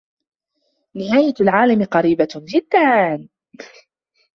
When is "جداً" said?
2.35-3.29